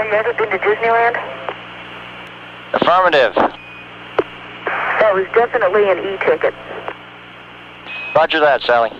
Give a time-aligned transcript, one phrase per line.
[0.00, 1.16] Sally, you ever been to Disneyland?
[2.72, 3.34] Affirmative.
[5.00, 6.54] That was definitely an e-ticket.
[8.14, 8.90] Roger that, Sally.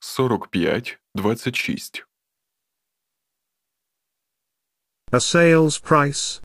[0.00, 2.04] Сорок п'ять двадцять шість.
[5.12, 6.42] A sales price.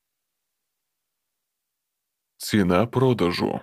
[2.38, 3.60] Ціна продажу.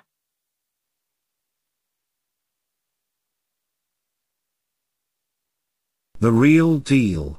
[6.22, 7.38] The real deal.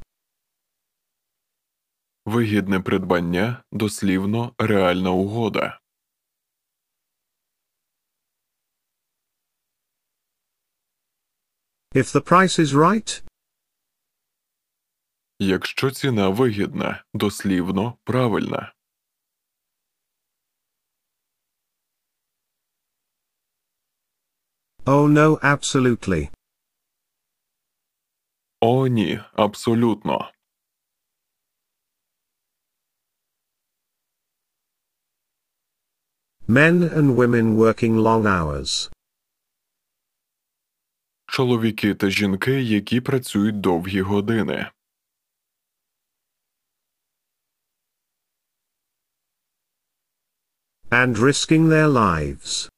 [2.25, 5.81] Вигідне придбання, дослівно реальна угода.
[11.95, 13.23] If the price is right,
[15.39, 18.73] Якщо ціна вигідна, дослівно правильна.
[24.87, 26.31] oh no, absolutely.
[28.65, 30.33] О, ні, абсолютно.
[36.49, 38.91] Men and women working long hours.
[41.27, 44.71] Чоловіки та жінки, які працюють довгі години.
[50.91, 52.71] And risking their lives.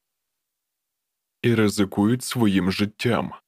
[1.43, 3.44] І ризикують своїм життям.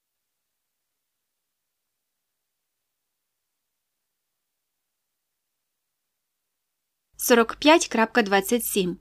[7.29, 8.99] Сорок п'ять крапка двадцять сім.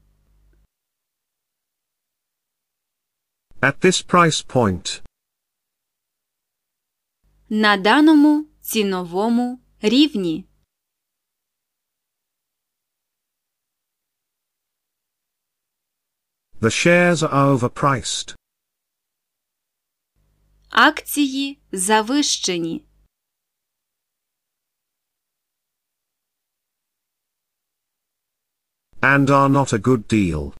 [3.61, 5.03] At this price point,
[7.49, 10.47] На даному ціновому рівні.
[16.61, 18.35] the shares are overpriced.
[20.69, 22.85] Акції завищені.
[29.01, 30.53] And are not a good deal.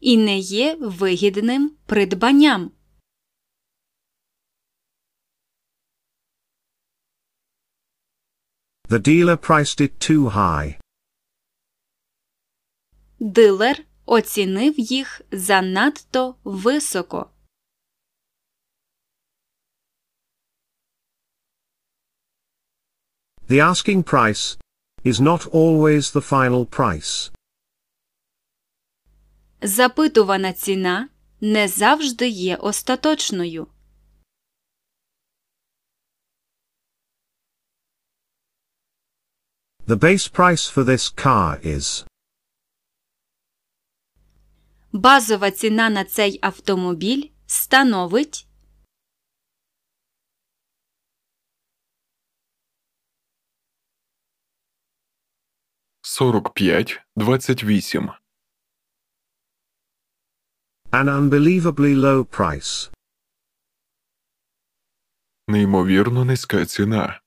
[0.00, 2.70] І не є вигідним придбанням.
[8.88, 10.78] The dealer priced it too high.
[13.20, 17.30] Дилер оцінив їх занадто високо.
[23.48, 24.58] The asking price
[25.04, 27.30] is not always the final price.
[29.62, 31.08] Запитувана ціна
[31.40, 33.66] не завжди є остаточною.
[39.86, 42.06] The base price for this car is
[44.92, 48.46] Базова ціна на цей автомобіль становить
[56.12, 58.10] Сорок п'ять двадцять вісім.
[60.90, 62.92] an unbelievably low price.
[65.48, 67.20] Неймовірно низька ціна.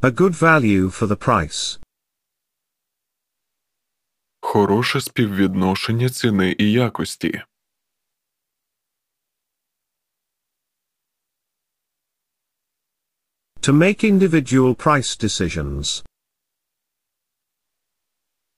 [0.00, 1.80] A good value for the price.
[4.40, 7.42] Хороше співвідношення ціни і якості.
[13.63, 16.03] To make individual price decisions.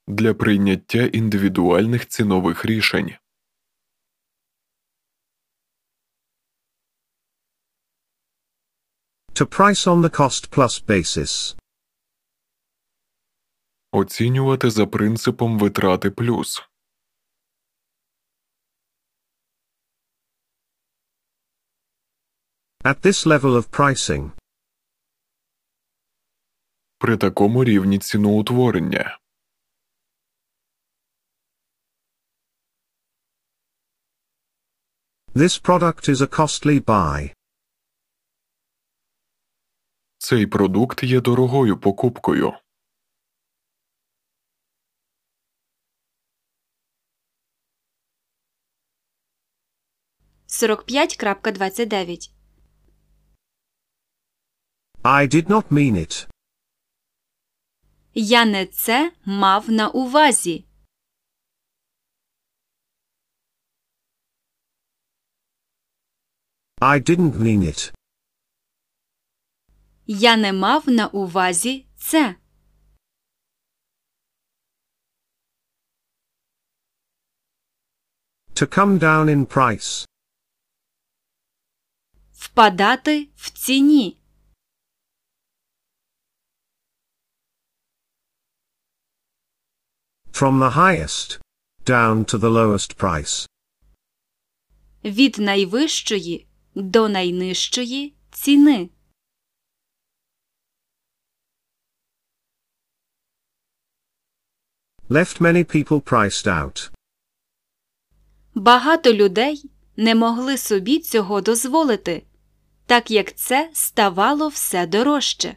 [0.07, 3.15] Для прийняття індивідуальних цінових рішень.
[9.33, 11.55] To price on the cost plus basis.
[13.91, 16.63] Оцінювати за принципом витрати плюс.
[22.83, 24.31] At this level of pricing,
[26.98, 29.18] При такому рівні ціноутворення.
[35.36, 37.34] this product is a costly buy.
[40.18, 42.52] Цей продукт є дорогою покупкою.
[50.46, 52.30] сорок п'ять крапка двадцять дев'ять.
[55.02, 56.35] I did not mean it.
[58.18, 60.64] Я не це мав на увазі.
[66.80, 67.92] I didn't mean it.
[70.06, 72.36] Я не мав на увазі це.
[78.54, 80.06] To come down in price.
[82.32, 84.25] Впадати в ціні.
[90.40, 91.38] From the highest.
[91.86, 93.48] Down to the lowest price.
[95.04, 98.90] Від найвищої до найнижчої ціни.
[105.08, 106.90] Left many people priced out.
[108.54, 112.26] Багато людей не могли собі цього дозволити,
[112.86, 115.56] так як це ставало все дорожче.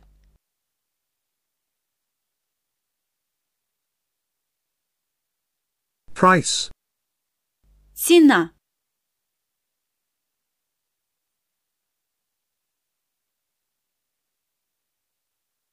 [6.19, 6.71] Price.
[7.94, 8.54] Ціна.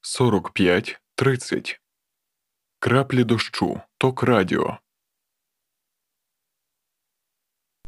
[0.01, 1.81] сорок п'ять тридцять.
[2.79, 3.81] Краплі дощу.
[3.99, 4.79] Ток радіо.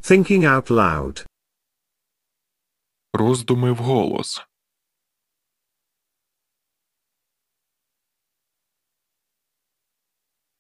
[0.01, 1.27] Thinking out loud.
[3.13, 4.43] Роздуми вголос.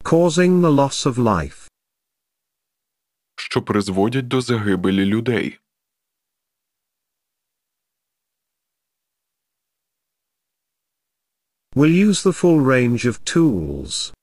[0.05, 1.68] Causing the loss of life.
[3.39, 5.59] Що призводять до загибелі людей.
[11.75, 14.15] Will use the full range of tools.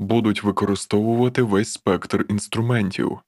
[0.00, 3.20] Будуть використовувати весь спектр інструментів.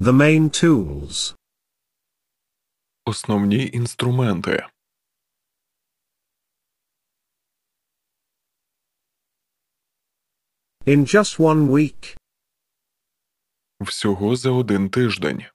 [0.00, 1.36] The main tools.
[3.04, 4.66] Основні інструменти.
[10.85, 12.17] In just one week.
[13.81, 15.45] Всього за один тиждень.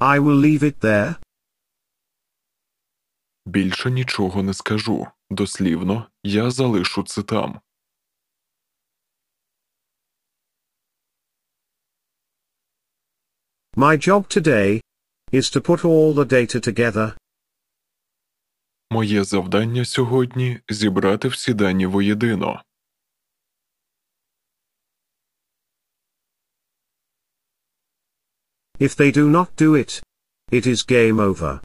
[0.00, 1.14] I will leave it there.
[3.46, 5.06] Більше нічого не скажу.
[5.30, 7.60] Дослівно, я залишу це там.
[13.76, 14.80] My job today
[15.32, 17.16] is to put all the data together.
[18.91, 22.63] Моє завдання сьогодні зібрати всі дані воєдино.
[28.79, 30.03] If they do not do it,
[30.51, 31.59] it is game over.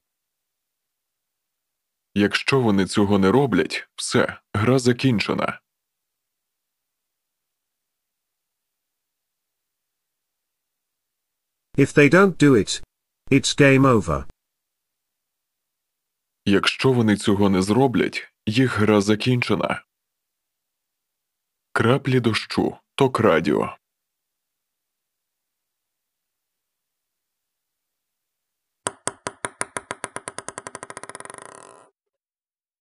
[2.14, 5.60] Якщо вони цього не роблять, все, гра закінчена.
[11.76, 12.82] If they don't do it,
[13.30, 14.33] it's game over.
[16.46, 19.84] Якщо вони цього не зроблять, їх гра закінчена.
[21.72, 22.76] Краплі дощу.
[22.94, 23.76] Ток радіо.